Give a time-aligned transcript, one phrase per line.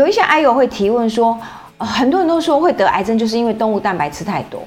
[0.00, 1.38] 有一些癌友会提问说，
[1.76, 4.62] 很多人都说会得癌症，就是因为动物蛋白吃太多，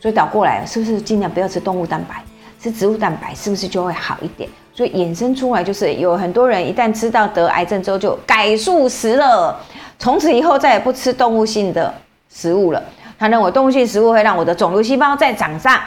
[0.00, 2.20] 所以倒过来了，是不是尽量不要吃动物蛋白，
[2.60, 4.50] 吃植物蛋白，是不是就会好一点？
[4.74, 9.56] 所以衍生出来就是有很多人一旦知道得癌症之后，就改素食了，
[10.00, 11.94] 从此以后再也不吃动物性的
[12.28, 12.82] 食物了。
[13.16, 15.78] 他认为动物性食物会让我的肿瘤细胞再长上。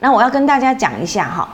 [0.00, 1.46] 那我要跟大家讲一下哈，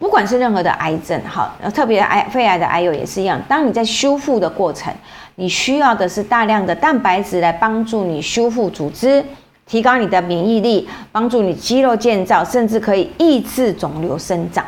[0.00, 4.90] 不管是任何的癌症哈，特别癌肺癌的癌友也是一样，当你在修复的过程，
[5.34, 9.22] 你需要的是大量的蛋白质来帮助你修复组织，
[9.66, 14.64] 提高你的免疫力，帮助你肌肉建造，甚至可以抑制肿瘤生长。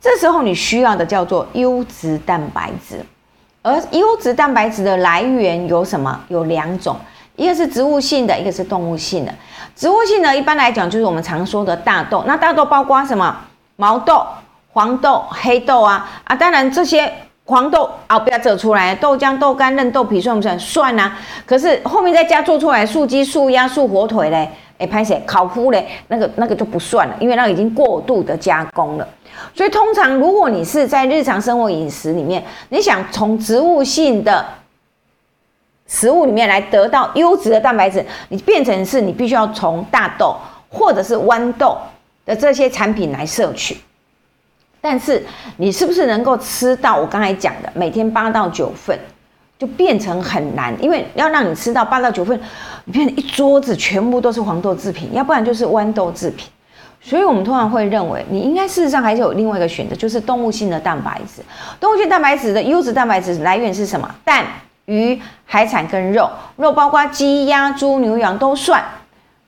[0.00, 2.98] 这时候你需要的叫做优质蛋白质，
[3.60, 6.18] 而优质蛋白质的来源有什么？
[6.28, 6.96] 有两种。
[7.36, 9.34] 一个是植物性的，一个是动物性的。
[9.76, 12.24] 植物性的，一般来讲就是我们常说的大豆。
[12.26, 13.36] 那大豆包括什么？
[13.76, 14.24] 毛豆、
[14.72, 16.34] 黄豆、黑豆啊啊！
[16.34, 17.12] 当然这些
[17.44, 20.58] 黄豆啊不要走出来，豆浆、豆干、嫩豆皮算不算？
[20.58, 21.16] 算啊。
[21.44, 25.86] 可是后面在家做出来素鸡、素鸭、素火腿嘞，哎，拍谁烤麸嘞？
[26.08, 29.06] 那个那个就不算了，因为那个已经过度的加工了。
[29.54, 34.44] 所以通常如果你是在日常生活饮食里面，你想从植物性的。
[35.84, 40.34] 食物里面来得到优质的蛋白质，你变成是你必须要从大豆
[40.70, 41.76] 或者是豌豆
[42.24, 43.76] 的这些产品来摄取。
[44.82, 45.24] 但是
[45.56, 48.98] 你是不是能够吃到我刚才讲的每天八到九份，
[49.58, 52.38] 就变成很难，因为要让你吃到八到九份，
[52.84, 56.50] 你变成一桌子全部都是黄豆制品，要不然就是豌豆制品。
[57.00, 61.42] 所以我们通常会认为，你应该事实上还是有另外一个选择，就是动物性的蛋白质。
[61.80, 64.12] 动物性蛋白质的优质蛋白质来源是什么？
[64.24, 64.44] 蛋。
[64.86, 68.82] 鱼、海产跟肉，肉包括鸡、鸭、猪、牛、羊都算，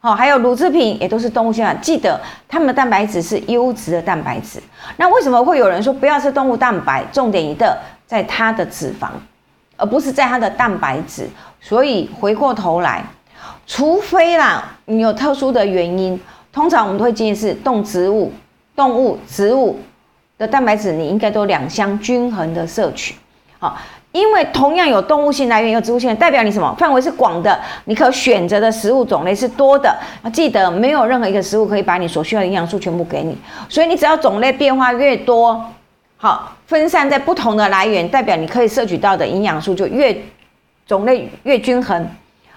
[0.05, 1.75] 好，还有乳制品也都是动物性的。
[1.77, 4.63] 记得它们的蛋白质是优质的蛋白质。
[4.99, 7.03] 那为什么会有人说不要吃动物蛋白？
[7.11, 7.75] 重点一个
[8.07, 9.09] 在它的脂肪，
[9.79, 11.27] 而不是在它的蛋白质。
[11.59, 13.03] 所以回过头来，
[13.67, 16.21] 除非啦你有特殊的原因，
[16.53, 18.31] 通常我们都会建议是动植物、
[18.77, 19.81] 动物、植物
[20.37, 23.15] 的蛋白质，你应该都两相均衡的摄取，
[23.59, 23.79] 好。
[24.15, 29.93] 因为同样有动物性来源，有植物性，代表你什么范围是广的，你可选择的食物种类是多的。
[30.33, 33.37] 记得没有任何一个食物可以把你所需要的营养素全部给你，
[33.69, 35.61] 所以你只要种类变化越多，
[36.17, 40.17] 好分散在不同的来源，代表你可以摄取到的营养素就越
[40.87, 42.09] 种类越均衡，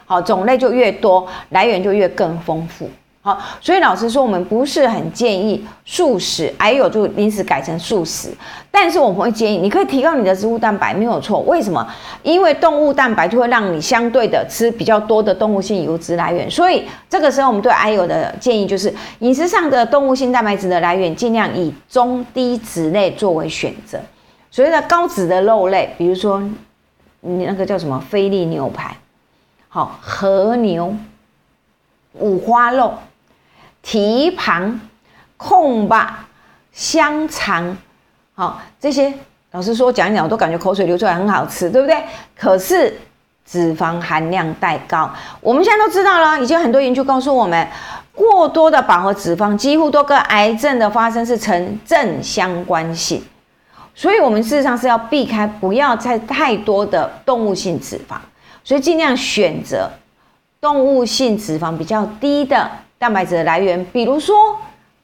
[0.05, 2.87] 好种类就越多，来源就越更丰富。
[3.27, 8.29] 好，所以老实说，我们不是很建议素食，还有就临时改成素食。
[8.71, 11.41] 但是我们会建议，你可以提高你的植物蛋白，没有错。
[11.41, 11.85] 为什么？
[12.23, 16.49] 因为动物蛋白就会让你相对的吃比较多的动物性油脂来源。
[16.49, 23.99] 所以这个时候，我们对癌友的建议就是，饮食上的动物性蛋白质的来源，尽量以中低脂类作为选择。
[24.49, 26.41] 所谓的高脂的肉类，比如说
[27.19, 28.95] 你那个叫什么菲力牛排，
[29.67, 30.95] 好和牛、
[32.13, 32.93] 五花肉。
[33.81, 34.79] 蹄膀、
[35.37, 36.27] 控吧、
[36.71, 37.77] 香肠，
[38.35, 39.13] 好，这些
[39.51, 42.03] 老师说讲一讲，我都感觉口水流出来，很好吃，对不对？
[42.37, 42.99] 可是
[43.45, 45.09] 脂肪含量太高。
[45.39, 47.67] 我们现在都知道了，已经很多研究告诉我们，
[48.13, 53.23] 过多的饱和脂肪几乎都跟癌症的发生是成正相关性。
[53.95, 58.17] 所以，我们事实上是要避开，不要再太多的动物性脂肪，
[58.63, 59.89] 所以尽量选择
[60.61, 62.69] 动物性脂肪比较低的。
[62.97, 64.57] 蛋白质的来源，比如说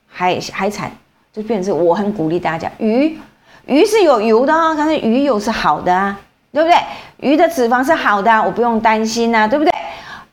[0.08, 0.92] 海海产，
[1.32, 3.18] 就变成我很鼓励大家，鱼
[3.66, 6.20] 鱼是有油的啊，但是鱼油是好的啊，
[6.52, 6.78] 对不对？
[7.18, 9.72] 鱼的脂肪是好的，啊我不用担心呐，对不对？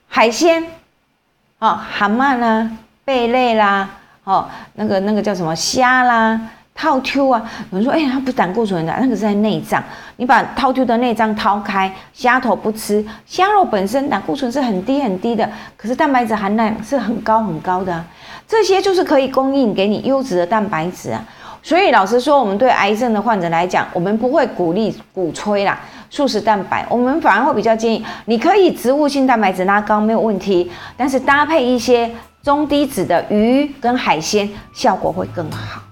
[0.09, 0.67] 海鲜，
[1.59, 2.71] 哦，蛤蟆啦，
[3.05, 3.89] 贝类啦，
[4.25, 6.41] 哦，那个那个叫什么虾啦。
[6.81, 9.85] 套 Q 啊，有人说，哎，它不胆固醇的，那个是在内脏。
[10.17, 15.47] 你把套 Q 的内脏掏开，虾头不吃，虾肉本身胆固醇是很低很低的，
[15.77, 18.03] 可是蛋白质含量是很高很高的。
[18.49, 21.23] 这些就是可以供应给你优质的蛋白质啊。
[21.63, 25.79] 所以老实说，我们对癌症的患者来讲，我们不会鼓励鼓吹啦，
[26.09, 32.11] 素食蛋白，我们反而会比较建议，你可以植物性蛋白质拉高没有问题，但是搭配一些
[32.43, 35.83] 中低脂的鱼跟海鲜，效果会更好。